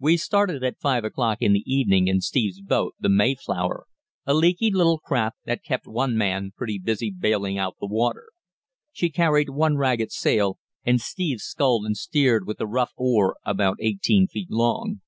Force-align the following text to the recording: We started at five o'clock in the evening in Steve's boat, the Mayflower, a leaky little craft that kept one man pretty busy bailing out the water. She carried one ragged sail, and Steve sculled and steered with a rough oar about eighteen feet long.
We 0.00 0.16
started 0.16 0.64
at 0.64 0.78
five 0.80 1.04
o'clock 1.04 1.42
in 1.42 1.52
the 1.52 1.62
evening 1.66 2.08
in 2.08 2.22
Steve's 2.22 2.62
boat, 2.62 2.94
the 2.98 3.10
Mayflower, 3.10 3.84
a 4.24 4.32
leaky 4.32 4.70
little 4.70 4.98
craft 4.98 5.40
that 5.44 5.62
kept 5.62 5.86
one 5.86 6.16
man 6.16 6.52
pretty 6.56 6.78
busy 6.78 7.10
bailing 7.10 7.58
out 7.58 7.76
the 7.78 7.86
water. 7.86 8.30
She 8.92 9.10
carried 9.10 9.50
one 9.50 9.76
ragged 9.76 10.10
sail, 10.10 10.58
and 10.86 11.02
Steve 11.02 11.40
sculled 11.40 11.84
and 11.84 11.98
steered 11.98 12.46
with 12.46 12.62
a 12.62 12.66
rough 12.66 12.92
oar 12.96 13.36
about 13.44 13.76
eighteen 13.78 14.26
feet 14.26 14.50
long. 14.50 15.02